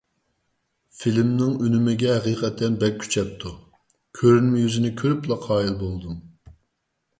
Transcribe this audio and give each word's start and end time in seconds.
فىلىمنىڭ 1.01 1.51
ئۈنۈمىگە 1.65 2.07
ھەقىقەتەن 2.15 2.79
بەك 2.85 2.97
كۈچەپتۇ، 3.05 3.53
كۆرۈنمە 4.23 4.65
يۈزىنى 4.65 4.95
كۆرۈپلا 5.05 5.41
قايىل 5.47 5.81
بولدۇم. 5.87 6.21